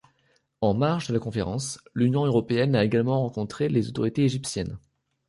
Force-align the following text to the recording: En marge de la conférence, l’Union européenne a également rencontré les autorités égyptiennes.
En 0.61 0.73
marge 0.73 1.09
de 1.09 1.13
la 1.13 1.19
conférence, 1.19 1.79
l’Union 1.93 2.25
européenne 2.25 2.75
a 2.75 2.83
également 2.83 3.21
rencontré 3.21 3.69
les 3.69 3.87
autorités 3.87 4.23
égyptiennes. 4.25 4.79